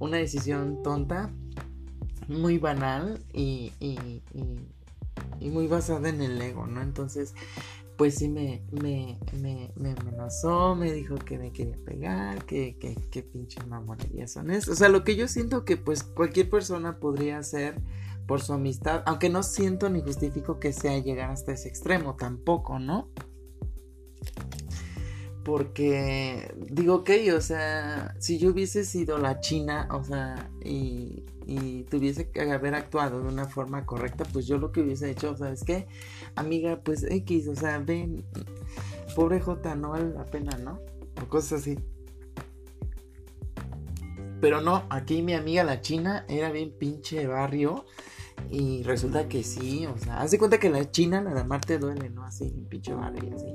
una 0.00 0.16
decisión 0.16 0.82
tonta, 0.82 1.30
muy 2.26 2.58
banal 2.58 3.20
y, 3.32 3.72
y, 3.78 4.20
muy 5.48 5.68
basada 5.68 6.08
en 6.08 6.20
el 6.20 6.42
ego, 6.42 6.66
¿no? 6.66 6.82
Entonces, 6.82 7.32
pues 7.96 8.16
sí 8.16 8.28
me, 8.28 8.62
me, 8.70 9.18
me, 9.40 9.72
me 9.76 9.92
amenazó, 9.92 10.74
me 10.74 10.92
dijo 10.92 11.16
que 11.16 11.38
me 11.38 11.52
quería 11.52 11.76
pegar, 11.84 12.44
que, 12.44 12.76
que, 12.78 12.94
que 12.94 13.22
pinches 13.22 13.66
mamonerías 13.66 14.32
son 14.32 14.50
eso. 14.50 14.72
O 14.72 14.74
sea, 14.74 14.88
lo 14.88 15.04
que 15.04 15.16
yo 15.16 15.28
siento 15.28 15.64
que 15.64 15.76
pues 15.76 16.02
cualquier 16.02 16.50
persona 16.50 16.98
podría 16.98 17.38
hacer 17.38 17.80
por 18.26 18.40
su 18.40 18.52
amistad, 18.52 19.02
aunque 19.06 19.28
no 19.28 19.42
siento 19.42 19.88
ni 19.88 20.02
justifico 20.02 20.58
que 20.58 20.72
sea 20.72 20.98
llegar 20.98 21.30
hasta 21.30 21.52
ese 21.52 21.68
extremo 21.68 22.16
tampoco, 22.16 22.78
¿no? 22.78 23.10
porque 25.46 26.52
digo, 26.58 26.96
ok, 26.96 27.10
o 27.36 27.40
sea, 27.40 28.16
si 28.18 28.36
yo 28.36 28.50
hubiese 28.50 28.84
sido 28.84 29.16
la 29.16 29.38
china, 29.38 29.86
o 29.92 30.02
sea, 30.02 30.50
y, 30.64 31.24
y 31.46 31.84
tuviese 31.84 32.30
que 32.30 32.40
haber 32.50 32.74
actuado 32.74 33.22
de 33.22 33.28
una 33.28 33.46
forma 33.46 33.86
correcta, 33.86 34.24
pues 34.32 34.46
yo 34.46 34.58
lo 34.58 34.72
que 34.72 34.80
hubiese 34.80 35.10
hecho, 35.10 35.36
¿sabes 35.36 35.62
qué? 35.62 35.86
Amiga, 36.34 36.80
pues 36.82 37.04
X, 37.04 37.46
o 37.48 37.54
sea, 37.54 37.78
ven, 37.78 38.24
pobre 39.14 39.40
J, 39.40 39.76
no 39.76 39.90
vale 39.90 40.10
la 40.10 40.26
pena, 40.26 40.58
¿no? 40.58 40.80
O 41.22 41.28
cosas 41.28 41.60
así. 41.60 41.78
Pero 44.40 44.60
no, 44.60 44.84
aquí 44.90 45.22
mi 45.22 45.34
amiga 45.34 45.62
la 45.62 45.80
china 45.80 46.24
era 46.28 46.50
bien 46.50 46.72
pinche 46.76 47.26
barrio. 47.26 47.86
Y 48.50 48.82
resulta 48.82 49.28
que 49.28 49.42
sí, 49.42 49.86
o 49.86 49.96
sea, 49.98 50.20
haz 50.20 50.30
de 50.30 50.38
cuenta 50.38 50.58
que 50.58 50.68
la 50.68 50.90
china, 50.90 51.22
la 51.22 51.32
de 51.32 51.42
Marte 51.42 51.78
duele, 51.78 52.10
¿no? 52.10 52.24
Así, 52.24 52.50
pinche 52.68 52.92
barrio, 52.92 53.34
así. 53.34 53.46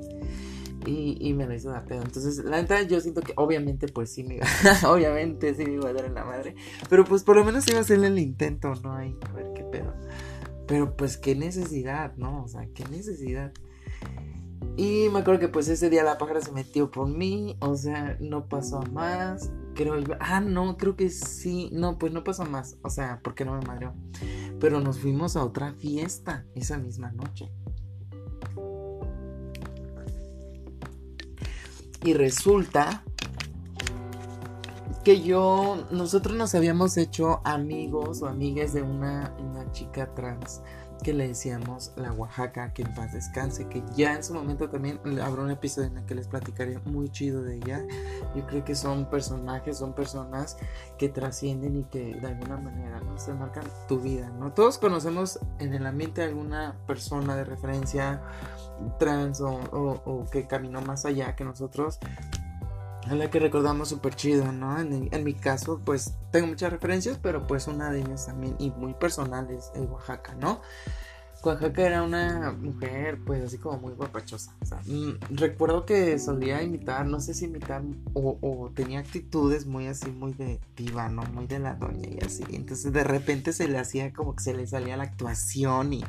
Y, 0.85 1.33
me 1.33 1.45
lo 1.45 1.53
hizo 1.53 1.71
de 1.71 1.79
pedo. 1.81 2.01
Entonces, 2.01 2.43
la 2.43 2.61
neta, 2.61 2.81
yo 2.81 3.00
siento 3.01 3.21
que 3.21 3.33
obviamente, 3.35 3.88
pues 3.88 4.11
sí 4.11 4.23
me 4.23 4.35
iba, 4.35 4.47
obviamente 4.89 5.53
sí 5.53 5.65
me 5.65 5.73
iba 5.73 5.89
a 5.89 5.93
dar 5.93 6.05
en 6.05 6.15
la 6.15 6.25
madre. 6.25 6.55
Pero 6.89 7.05
pues 7.05 7.23
por 7.23 7.35
lo 7.35 7.45
menos 7.45 7.67
iba 7.67 7.77
a 7.77 7.81
hacerle 7.81 8.07
el 8.07 8.19
intento, 8.19 8.73
¿no? 8.83 8.95
Ahí, 8.95 9.15
a 9.29 9.31
ver 9.33 9.53
qué 9.53 9.63
pedo. 9.63 9.93
Pero 10.67 10.95
pues 10.95 11.17
qué 11.17 11.35
necesidad, 11.35 12.15
¿no? 12.17 12.43
O 12.43 12.47
sea, 12.47 12.67
qué 12.73 12.83
necesidad. 12.85 13.53
Y 14.77 15.09
me 15.11 15.19
acuerdo 15.19 15.39
que 15.39 15.50
pues 15.50 15.67
ese 15.67 15.89
día 15.89 16.03
la 16.03 16.17
pájara 16.17 16.41
se 16.41 16.51
metió 16.51 16.89
por 16.91 17.07
mí, 17.07 17.57
o 17.59 17.75
sea, 17.75 18.17
no 18.19 18.47
pasó 18.47 18.81
más. 18.91 19.51
Creo 19.75 19.95
ah, 20.19 20.39
no, 20.39 20.77
creo 20.77 20.95
que 20.95 21.09
sí, 21.09 21.69
no, 21.71 21.97
pues 21.97 22.11
no 22.13 22.23
pasó 22.23 22.45
más, 22.45 22.77
o 22.81 22.89
sea, 22.89 23.19
porque 23.23 23.45
no 23.45 23.53
me 23.53 23.65
madreó. 23.65 23.93
Pero 24.59 24.79
nos 24.79 25.00
fuimos 25.00 25.35
a 25.35 25.43
otra 25.43 25.73
fiesta 25.73 26.45
esa 26.55 26.77
misma 26.77 27.11
noche. 27.11 27.51
Y 32.03 32.13
resulta 32.13 33.03
que 35.03 35.22
yo, 35.22 35.88
nosotros 35.91 36.36
nos 36.36 36.53
habíamos 36.55 36.98
hecho 36.98 37.41
amigos 37.43 38.22
o 38.22 38.27
amigas 38.27 38.74
de 38.74 38.84
una, 38.84 39.36
una 39.39 39.72
chica 39.72 40.13
trans 40.13 40.62
que 41.01 41.13
le 41.13 41.27
decíamos 41.27 41.91
la 41.96 42.12
Oaxaca, 42.13 42.74
que 42.74 42.84
en 42.84 42.93
paz 42.93 43.13
descanse, 43.13 43.67
que 43.67 43.84
ya 43.96 44.13
en 44.13 44.24
su 44.24 44.34
momento 44.34 44.70
también 44.70 45.00
habrá 45.22 45.43
un 45.43 45.51
episodio 45.51 45.88
en 45.89 45.98
el 45.98 46.05
que 46.05 46.15
les 46.15 46.27
platicaré 46.27 46.79
muy 46.86 47.10
chido 47.10 47.41
de 47.43 47.55
ella. 47.55 47.84
Yo 48.36 48.46
creo 48.48 48.63
que 48.63 48.75
son 48.75 49.10
personajes, 49.10 49.77
son 49.77 49.93
personas 49.93 50.58
que 50.98 51.10
trascienden 51.10 51.77
y 51.77 51.84
que 51.86 52.15
de 52.15 52.27
alguna 52.27 52.58
manera 52.58 53.00
¿no? 53.01 53.17
se 53.17 53.34
marcan 53.34 53.65
tu 53.88 54.00
vida, 54.00 54.29
¿no? 54.29 54.53
Todos 54.53 54.77
conocemos 54.77 55.39
en 55.60 55.74
el 55.74 55.86
ambiente 55.86 56.24
alguna 56.24 56.75
persona 56.88 57.36
de 57.36 57.43
referencia 57.43 58.22
trans 59.00 59.41
o, 59.41 59.51
o 59.51 60.25
que 60.31 60.48
caminó 60.48 60.81
más 60.81 61.05
allá 61.05 61.36
que 61.36 61.43
nosotros 61.43 62.00
a 63.10 63.15
la 63.15 63.29
que 63.29 63.39
recordamos 63.39 63.89
súper 63.89 64.15
chido, 64.15 64.51
¿no? 64.51 64.79
En, 64.79 65.24
mi 65.24 65.34
caso, 65.34 65.81
pues 65.84 66.13
tengo 66.31 66.48
muchas 66.48 66.72
referencias, 66.72 67.20
pero 67.22 67.48
pues 67.48 67.67
una 67.67 67.91
de 67.91 68.01
ellas 68.01 68.27
también, 68.27 68.55
y 68.60 68.70
muy 68.72 68.93
personales, 68.93 69.72
es 69.74 69.81
Oaxaca, 69.89 70.36
¿no? 70.36 70.62
Oaxaca 71.43 71.81
era 71.81 72.03
una 72.03 72.51
mujer, 72.51 73.17
pues 73.25 73.43
así 73.43 73.58
como 73.58 73.79
muy 73.79 73.93
guapachosa. 73.93 74.55
O 74.62 74.65
sea, 74.65 74.79
mm, 74.86 75.17
recuerdo 75.31 75.86
que 75.88 76.20
solía 76.20 76.62
imitar, 76.62 77.08
no 77.08 77.20
sé 77.20 77.34
si 77.34 77.46
imitar, 77.46 77.81
o, 78.13 78.38
o, 78.41 78.70
tenía 78.70 79.00
actitudes 79.00 79.65
muy 79.65 79.88
así, 79.88 80.12
muy 80.12 80.34
de 80.34 80.60
diva, 80.75 81.10
¿no? 81.10 81.24
Muy 81.24 81.48
de 81.48 81.58
la 81.58 81.74
doña 81.74 82.08
y 82.08 82.24
así. 82.24 82.43
Entonces 82.51 82.93
de 82.93 83.03
repente 83.03 83.53
se 83.53 83.67
le 83.67 83.79
hacía 83.79 84.13
como 84.13 84.36
que 84.36 84.43
se 84.43 84.53
le 84.53 84.67
salía 84.67 84.96
la 84.98 85.03
actuación 85.03 85.93
y 85.93 86.05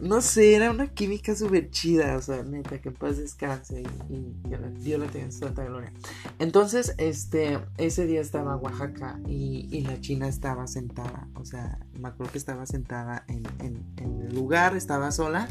no 0.00 0.20
sé, 0.20 0.54
era 0.54 0.70
una 0.70 0.88
química 0.88 1.34
súper 1.34 1.70
chida, 1.70 2.16
o 2.16 2.22
sea, 2.22 2.42
neta, 2.42 2.80
que 2.80 2.88
en 2.88 2.94
paz 2.94 3.16
descanse 3.16 3.82
y, 3.82 4.12
y 4.12 4.46
Dios 4.80 5.00
la 5.00 5.06
tenga 5.06 5.26
en 5.26 5.32
santa 5.32 5.64
gloria. 5.64 5.92
Entonces, 6.38 6.94
este, 6.98 7.60
ese 7.78 8.06
día 8.06 8.20
estaba 8.20 8.56
Oaxaca 8.56 9.20
y, 9.26 9.68
y, 9.70 9.82
la 9.82 10.00
china 10.00 10.28
estaba 10.28 10.66
sentada, 10.66 11.28
o 11.34 11.44
sea, 11.44 11.78
me 11.98 12.08
acuerdo 12.08 12.32
que 12.32 12.38
estaba 12.38 12.66
sentada 12.66 13.24
en, 13.28 13.44
en, 13.60 13.84
el 13.98 14.34
lugar, 14.34 14.76
estaba 14.76 15.10
sola. 15.10 15.48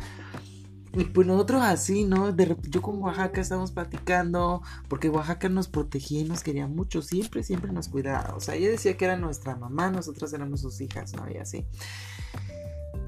Y 0.95 1.05
pues 1.05 1.25
nosotros 1.25 1.63
así, 1.63 2.03
¿no? 2.03 2.31
De, 2.31 2.55
yo 2.69 2.83
con 2.83 3.01
Oaxaca 3.01 3.41
estábamos 3.41 3.71
platicando, 3.71 4.61
porque 4.87 5.09
Oaxaca 5.09 5.49
nos 5.49 5.67
protegía 5.67 6.21
y 6.21 6.25
nos 6.25 6.43
quería 6.43 6.67
mucho, 6.67 7.01
siempre, 7.01 7.41
siempre 7.41 7.71
nos 7.71 7.87
cuidaba. 7.87 8.35
O 8.35 8.39
sea, 8.39 8.55
ella 8.55 8.69
decía 8.69 8.95
que 8.95 9.05
era 9.05 9.17
nuestra 9.17 9.55
mamá, 9.55 9.89
nosotras 9.89 10.31
éramos 10.33 10.61
sus 10.61 10.81
hijas, 10.81 11.13
¿no? 11.13 11.27
Y 11.31 11.37
así. 11.37 11.65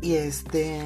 Y 0.02 0.16
este. 0.16 0.82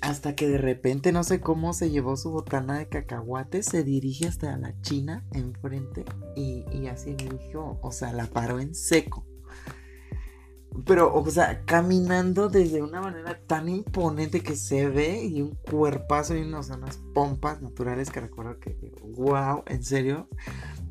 Hasta 0.00 0.36
que 0.36 0.48
de 0.48 0.58
repente, 0.58 1.10
no 1.10 1.24
sé 1.24 1.40
cómo 1.40 1.72
se 1.72 1.90
llevó 1.90 2.16
su 2.16 2.30
botana 2.30 2.78
de 2.78 2.88
cacahuate, 2.88 3.62
se 3.62 3.82
dirige 3.82 4.28
hasta 4.28 4.56
la 4.56 4.78
china 4.82 5.24
enfrente 5.32 6.04
y, 6.36 6.64
y 6.70 6.86
así 6.86 7.16
me 7.18 7.36
dijo, 7.38 7.80
o 7.82 7.90
sea, 7.90 8.12
la 8.12 8.26
paró 8.26 8.60
en 8.60 8.74
seco. 8.74 9.26
Pero, 10.84 11.14
o 11.14 11.30
sea, 11.30 11.64
caminando 11.64 12.48
desde 12.48 12.82
una 12.82 13.00
manera 13.00 13.40
tan 13.46 13.68
imponente 13.68 14.42
que 14.42 14.56
se 14.56 14.88
ve 14.88 15.24
y 15.24 15.40
un 15.40 15.54
cuerpazo 15.54 16.36
y 16.36 16.42
unas, 16.42 16.68
unas 16.68 16.98
pompas 17.14 17.62
naturales 17.62 18.10
que 18.10 18.20
recuerdo 18.20 18.58
que, 18.58 18.92
wow, 19.16 19.62
en 19.66 19.82
serio. 19.82 20.28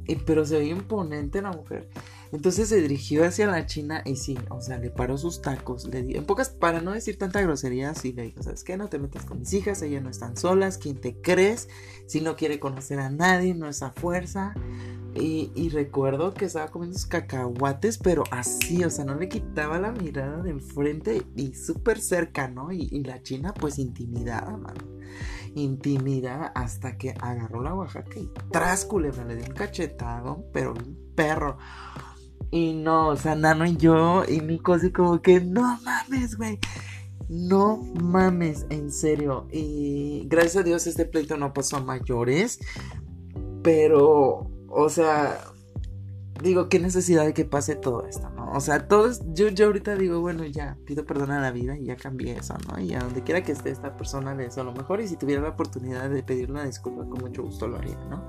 Y, 0.07 0.15
pero 0.15 0.45
se 0.45 0.57
ve 0.57 0.65
imponente 0.65 1.41
la 1.41 1.51
mujer. 1.51 1.89
Entonces 2.35 2.67
se 2.67 2.81
dirigió 2.81 3.23
hacia 3.23 3.47
la 3.47 3.65
china 3.65 4.01
y 4.03 4.17
sí, 4.17 4.37
o 4.49 4.59
sea, 4.59 4.77
le 4.77 4.89
paró 4.89 5.17
sus 5.17 5.41
tacos, 5.41 5.87
le 5.87 6.03
dio, 6.03 6.17
en 6.17 6.25
pocas, 6.25 6.49
para 6.49 6.81
no 6.81 6.91
decir 6.91 7.17
tanta 7.17 7.41
grosería, 7.41 7.95
sí 7.95 8.11
le 8.11 8.23
dijo, 8.23 8.43
¿sabes 8.43 8.65
qué? 8.65 8.75
No 8.75 8.89
te 8.89 8.99
metas 8.99 9.23
con 9.23 9.39
mis 9.39 9.53
hijas, 9.53 9.81
ellas 9.81 10.03
no 10.03 10.09
están 10.09 10.35
solas, 10.35 10.77
¿quién 10.77 10.99
te 10.99 11.15
crees? 11.21 11.69
Si 12.07 12.19
no 12.19 12.35
quiere 12.35 12.59
conocer 12.59 12.99
a 12.99 13.09
nadie, 13.09 13.55
no 13.55 13.69
es 13.69 13.81
a 13.81 13.91
fuerza. 13.91 14.53
Y, 15.17 15.69
recuerdo 15.69 16.33
que 16.33 16.43
estaba 16.43 16.67
comiendo 16.67 16.97
sus 16.97 17.07
cacahuates, 17.07 17.97
pero 17.99 18.25
así, 18.31 18.83
o 18.83 18.89
sea, 18.89 19.05
no 19.05 19.15
le 19.15 19.29
quitaba 19.29 19.79
la 19.79 19.93
mirada 19.93 20.43
de 20.43 20.49
enfrente 20.49 21.25
y 21.37 21.53
súper 21.53 22.01
cerca, 22.01 22.49
¿no? 22.49 22.73
Y, 22.73 22.89
y, 22.91 23.01
la 23.05 23.23
china, 23.23 23.53
pues 23.53 23.79
intimidada, 23.79 24.57
mano. 24.57 24.81
Intimidada 25.55 26.47
hasta 26.47 26.97
que 26.97 27.11
agarró 27.21 27.63
la 27.63 27.73
Oaxaca 27.73 28.19
y 28.19 28.29
tras 28.51 28.83
culebra 28.83 29.23
le 29.23 29.37
dio 29.37 29.45
un 29.45 29.53
cachetado, 29.53 30.43
pero 30.51 30.73
un 30.73 31.13
perro. 31.15 31.57
Y 32.51 32.73
no, 32.73 33.09
o 33.09 33.15
sea, 33.15 33.35
Nano 33.35 33.65
y 33.65 33.75
yo 33.77 34.23
y 34.27 34.39
Nico 34.39 34.73
así 34.73 34.91
como 34.91 35.21
que 35.21 35.41
no 35.41 35.79
mames, 35.83 36.37
güey. 36.37 36.59
No 37.27 37.77
mames, 37.77 38.65
en 38.69 38.91
serio. 38.91 39.47
Y 39.51 40.25
gracias 40.27 40.57
a 40.57 40.63
Dios 40.63 40.87
este 40.87 41.05
pleito 41.05 41.37
no 41.37 41.53
pasó 41.53 41.77
a 41.77 41.81
mayores. 41.81 42.59
Pero, 43.63 44.51
o 44.69 44.89
sea, 44.89 45.39
digo, 46.41 46.69
qué 46.69 46.79
necesidad 46.79 47.25
de 47.25 47.33
que 47.33 47.45
pase 47.45 47.75
todo 47.75 48.05
esto, 48.05 48.29
¿no? 48.29 48.51
O 48.51 48.59
sea, 48.59 48.87
todos, 48.87 49.21
yo, 49.33 49.49
yo 49.49 49.67
ahorita 49.67 49.95
digo, 49.95 50.19
bueno, 50.21 50.45
ya 50.45 50.77
pido 50.85 51.05
perdón 51.05 51.31
a 51.31 51.41
la 51.41 51.51
vida 51.51 51.77
y 51.77 51.85
ya 51.85 51.95
cambié 51.95 52.37
eso, 52.37 52.55
¿no? 52.69 52.79
Y 52.79 52.93
a 52.93 52.99
donde 52.99 53.23
quiera 53.23 53.43
que 53.43 53.53
esté 53.53 53.71
esta 53.71 53.97
persona 53.97 54.35
le 54.35 54.43
deseo 54.43 54.63
lo 54.63 54.73
mejor. 54.73 55.01
Y 55.01 55.07
si 55.07 55.17
tuviera 55.17 55.41
la 55.41 55.49
oportunidad 55.49 56.09
de 56.09 56.23
pedir 56.23 56.51
una 56.51 56.65
disculpa, 56.65 57.03
con 57.05 57.19
mucho 57.19 57.43
gusto 57.43 57.67
lo 57.67 57.77
haría, 57.77 57.97
¿no? 58.09 58.27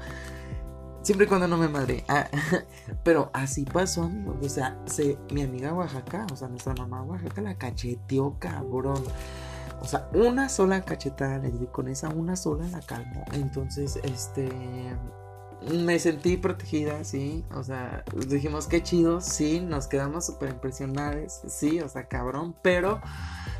Siempre 1.06 1.26
y 1.26 1.28
cuando 1.28 1.46
no 1.46 1.56
me 1.56 1.68
madre. 1.68 2.02
Ah, 2.08 2.26
pero 3.04 3.30
así 3.32 3.64
pasó, 3.64 4.02
amigos. 4.02 4.38
O 4.42 4.48
sea, 4.48 4.76
se, 4.86 5.16
mi 5.30 5.42
amiga 5.42 5.72
Oaxaca, 5.72 6.26
o 6.32 6.36
sea, 6.36 6.48
nuestra 6.48 6.74
mamá 6.74 7.04
Oaxaca 7.04 7.42
la 7.42 7.54
cacheteó, 7.54 8.34
cabrón. 8.40 9.04
O 9.80 9.84
sea, 9.84 10.10
una 10.14 10.48
sola 10.48 10.80
cachetada 10.80 11.38
le 11.38 11.52
di, 11.52 11.68
con 11.68 11.86
esa 11.86 12.08
una 12.08 12.34
sola 12.34 12.66
la 12.66 12.80
calmó. 12.80 13.24
Entonces, 13.30 14.00
este. 14.02 14.48
Me 15.62 15.98
sentí 15.98 16.36
protegida, 16.36 17.02
sí. 17.04 17.44
O 17.54 17.62
sea, 17.62 18.04
dijimos 18.28 18.66
qué 18.66 18.82
chido, 18.82 19.20
sí. 19.20 19.60
Nos 19.60 19.86
quedamos 19.86 20.26
súper 20.26 20.50
impresionados, 20.50 21.40
sí. 21.48 21.80
O 21.80 21.88
sea, 21.88 22.06
cabrón. 22.08 22.54
Pero 22.62 23.00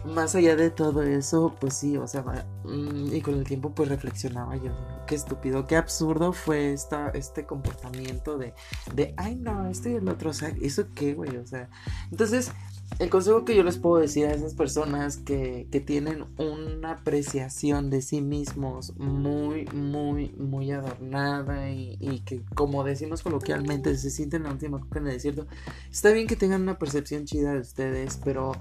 más 0.06 0.34
allá 0.34 0.56
de 0.56 0.70
todo 0.70 1.02
eso, 1.02 1.54
pues 1.60 1.74
sí, 1.74 1.96
o 1.96 2.06
sea, 2.06 2.22
mm, 2.64 3.14
y 3.14 3.20
con 3.20 3.34
el 3.34 3.44
tiempo 3.44 3.74
pues 3.74 3.88
reflexionaba 3.88 4.56
yo, 4.56 4.70
qué 5.06 5.14
estúpido, 5.14 5.66
qué 5.66 5.76
absurdo 5.76 6.32
fue 6.32 6.72
esta, 6.72 7.10
este 7.10 7.44
comportamiento 7.44 8.38
de, 8.38 8.54
de, 8.94 9.14
ay 9.16 9.36
no, 9.36 9.68
este 9.68 9.92
y 9.92 9.94
el 9.94 10.08
otro, 10.08 10.30
o 10.30 10.32
¿eso 10.60 10.86
qué, 10.94 11.14
güey? 11.14 11.36
O 11.36 11.46
sea, 11.46 11.68
entonces 12.10 12.52
el 12.99 13.11
consejo 13.11 13.45
que 13.45 13.55
yo 13.55 13.62
les 13.62 13.78
puedo 13.78 14.00
decir 14.00 14.26
a 14.26 14.33
esas 14.33 14.55
personas 14.55 15.19
que, 15.19 15.66
que, 15.71 15.81
tienen 15.81 16.25
una 16.38 16.93
apreciación 16.93 17.90
de 17.90 18.00
sí 18.00 18.23
mismos 18.23 18.97
muy, 18.97 19.66
muy, 19.66 20.31
muy 20.38 20.71
adornada 20.73 21.71
y, 21.71 22.23
que, 22.25 22.43
como 22.55 22.85
decimos 22.85 23.23
coloquialmente, 23.23 23.97
se 23.97 24.11
sienten 24.11 24.45
la 24.45 24.52
última 24.52 24.81
coca 24.81 24.99
en 25.00 25.09
el 25.09 25.12
desierto, 25.14 25.47
está 25.90 26.11
bien 26.11 26.26
que 26.26 26.37
tengan 26.37 26.62
una 26.62 26.78
percepción 26.78 27.26
chida 27.26 27.52
de 27.52 27.61
ustedes, 27.61 28.19
pero 28.25 28.52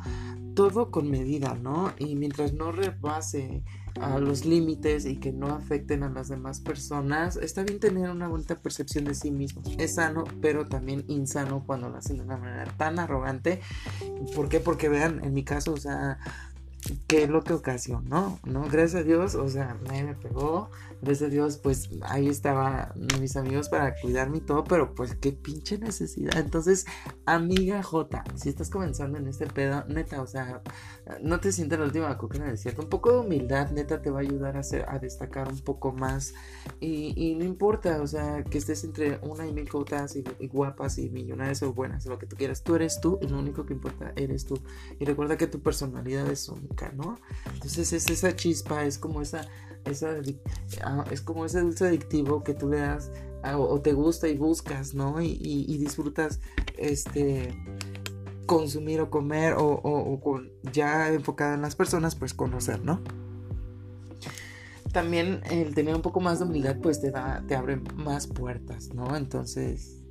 todo 0.53 0.91
con 0.91 1.09
medida, 1.09 1.55
¿no? 1.55 1.93
Y 1.97 2.15
mientras 2.15 2.53
no 2.53 2.71
rebase 2.71 3.63
a 4.01 4.19
los 4.19 4.45
límites 4.45 5.05
y 5.05 5.17
que 5.17 5.31
no 5.31 5.47
afecten 5.47 6.03
a 6.03 6.09
las 6.09 6.27
demás 6.27 6.59
personas, 6.59 7.37
está 7.37 7.63
bien 7.63 7.79
tener 7.79 8.09
una 8.09 8.27
bonita 8.27 8.59
percepción 8.59 9.05
de 9.05 9.15
sí 9.15 9.31
mismo. 9.31 9.61
Es 9.77 9.95
sano, 9.95 10.25
pero 10.41 10.67
también 10.67 11.05
insano 11.07 11.63
cuando 11.65 11.89
lo 11.89 11.97
hacen 11.97 12.17
de 12.17 12.23
una 12.23 12.37
manera 12.37 12.65
tan 12.77 12.99
arrogante. 12.99 13.61
¿Por 14.35 14.49
qué? 14.49 14.59
Porque 14.59 14.89
vean, 14.89 15.23
en 15.23 15.33
mi 15.33 15.43
caso, 15.43 15.73
o 15.73 15.77
sea, 15.77 16.19
qué 17.07 17.23
es 17.23 17.29
lo 17.29 17.43
que 17.43 17.53
ocasionó, 17.53 18.39
¿no? 18.43 18.63
Gracias 18.63 19.01
a 19.01 19.03
Dios, 19.03 19.35
o 19.35 19.47
sea, 19.49 19.77
nadie 19.85 20.03
me 20.03 20.15
pegó, 20.15 20.69
gracias 21.01 21.29
a 21.29 21.31
Dios, 21.31 21.57
pues 21.57 21.89
ahí 22.03 22.27
estaban 22.27 22.91
mis 23.19 23.35
amigos 23.35 23.69
para 23.69 23.95
cuidarme 23.99 24.37
y 24.37 24.41
todo, 24.41 24.63
pero 24.63 24.93
pues 24.93 25.15
qué 25.15 25.31
pinche 25.31 25.77
necesidad. 25.77 26.37
Entonces, 26.37 26.85
amiga 27.25 27.81
J, 27.83 28.23
si 28.35 28.49
estás 28.49 28.69
comenzando 28.69 29.17
en 29.17 29.27
este 29.27 29.47
pedo, 29.47 29.85
neta, 29.87 30.21
o 30.21 30.27
sea, 30.27 30.61
no 31.21 31.39
te 31.39 31.51
sientes 31.51 31.79
la 31.79 31.85
última 31.85 32.17
coca 32.17 32.37
en 32.37 32.43
el 32.43 32.55
un 32.77 32.89
poco 32.89 33.11
de 33.11 33.19
humildad, 33.19 33.71
neta, 33.71 34.01
te 34.01 34.09
va 34.09 34.19
a 34.19 34.21
ayudar 34.21 34.57
a, 34.57 34.61
hacer, 34.61 34.85
a 34.87 34.97
destacar 34.99 35.47
un 35.47 35.59
poco 35.59 35.91
más 35.91 36.33
y, 36.79 37.35
no 37.37 37.43
importa, 37.43 38.01
o 38.01 38.07
sea, 38.07 38.43
que 38.43 38.57
estés 38.57 38.83
entre 38.83 39.19
una 39.21 39.47
y 39.47 39.53
mil 39.53 39.69
cotas 39.69 40.15
y, 40.15 40.23
guapas 40.47 40.97
y 40.97 41.09
millonarias 41.09 41.61
o 41.63 41.73
buenas, 41.73 42.05
lo 42.05 42.17
que 42.17 42.25
tú 42.25 42.35
quieras, 42.35 42.63
tú 42.63 42.75
eres 42.75 42.99
tú 42.99 43.19
y 43.21 43.27
lo 43.27 43.39
único 43.39 43.65
que 43.65 43.73
importa 43.73 44.13
eres 44.15 44.45
tú. 44.45 44.59
Y 44.99 45.05
recuerda 45.05 45.37
que 45.37 45.47
tu 45.47 45.61
personalidad 45.61 46.27
es 46.29 46.49
única, 46.49 46.74
¿no? 46.95 47.19
Entonces 47.53 47.93
es 47.93 48.09
esa 48.09 48.35
chispa, 48.35 48.85
es 48.85 48.97
como 48.97 49.21
esa, 49.21 49.47
esa 49.85 50.15
ah, 50.83 51.05
es 51.11 51.21
como 51.21 51.45
ese 51.45 51.61
dulce 51.61 51.87
adictivo 51.87 52.43
que 52.43 52.53
tú 52.53 52.69
le 52.69 52.79
das 52.79 53.11
o 53.53 53.79
te 53.79 53.93
gusta 53.93 54.27
y 54.27 54.37
buscas, 54.37 54.95
¿no? 54.95 55.21
Y, 55.21 55.77
disfrutas 55.77 56.39
este 56.77 57.55
consumir 58.47 59.01
o 59.01 59.09
comer 59.09 59.55
o, 59.57 60.41
ya 60.73 61.11
enfocada 61.13 61.53
en 61.53 61.61
las 61.61 61.75
personas, 61.75 62.15
pues 62.15 62.33
conocer, 62.33 62.83
¿no? 62.83 63.01
También 64.91 65.41
el 65.51 65.75
tener 65.75 65.93
un 65.95 66.01
poco 66.01 66.21
más 66.21 66.39
de 66.39 66.45
humildad, 66.45 66.77
pues 66.81 67.01
te 67.01 67.11
da, 67.11 67.43
te 67.47 67.55
abre 67.55 67.77
más 67.95 68.27
puertas, 68.27 68.93
¿no? 68.93 69.15
Entonces, 69.15 70.01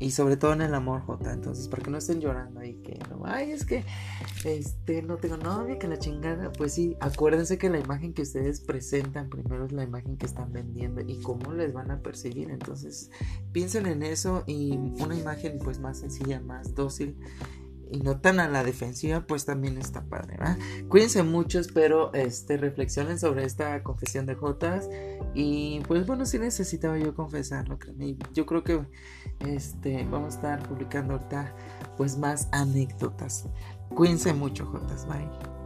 y 0.00 0.12
sobre 0.12 0.38
todo 0.38 0.54
en 0.54 0.62
el 0.62 0.74
amor, 0.74 1.02
J. 1.02 1.30
Entonces, 1.30 1.68
para 1.68 1.82
que 1.82 1.90
no 1.90 1.98
estén 1.98 2.20
llorando 2.20 2.60
ahí 2.60 2.74
que 2.82 2.98
no, 3.10 3.22
ay, 3.26 3.50
es 3.50 3.66
que 3.66 3.84
este 4.44 5.02
no 5.02 5.18
tengo 5.18 5.36
novia, 5.36 5.78
que 5.78 5.86
la 5.86 5.98
chingada. 5.98 6.50
Pues 6.52 6.72
sí, 6.72 6.96
acuérdense 7.00 7.58
que 7.58 7.68
la 7.68 7.78
imagen 7.78 8.14
que 8.14 8.22
ustedes 8.22 8.60
presentan 8.62 9.28
primero 9.28 9.66
es 9.66 9.72
la 9.72 9.84
imagen 9.84 10.16
que 10.16 10.24
están 10.24 10.52
vendiendo 10.52 11.02
y 11.02 11.20
cómo 11.20 11.52
les 11.52 11.74
van 11.74 11.90
a 11.90 12.00
perseguir. 12.00 12.50
Entonces, 12.50 13.10
piensen 13.52 13.84
en 13.86 14.02
eso 14.02 14.42
y 14.46 14.72
una 15.00 15.14
imagen 15.14 15.58
pues 15.58 15.78
más 15.78 15.98
sencilla, 15.98 16.40
más 16.40 16.74
dócil 16.74 17.16
y 17.90 18.00
no 18.00 18.20
tan 18.20 18.40
a 18.40 18.48
la 18.48 18.64
defensiva, 18.64 19.26
pues 19.26 19.44
también 19.44 19.78
está 19.78 20.04
padre, 20.04 20.36
¿verdad? 20.38 20.58
Cuídense 20.88 21.22
mucho, 21.22 21.58
espero 21.58 22.12
este, 22.14 22.56
reflexionen 22.56 23.18
sobre 23.18 23.44
esta 23.44 23.82
confesión 23.82 24.26
de 24.26 24.34
Jotas. 24.34 24.88
Y 25.34 25.80
pues 25.86 26.06
bueno, 26.06 26.26
sí 26.26 26.38
necesitaba 26.38 26.98
yo 26.98 27.14
confesarlo, 27.14 27.78
Yo 28.34 28.46
creo 28.46 28.64
que 28.64 28.80
este, 29.40 30.04
vamos 30.10 30.34
a 30.34 30.36
estar 30.36 30.68
publicando 30.68 31.14
ahorita 31.14 31.54
pues 31.96 32.16
más 32.16 32.48
anécdotas. 32.52 33.46
Cuídense 33.94 34.32
mucho, 34.32 34.66
Jotas. 34.66 35.06
Bye. 35.06 35.59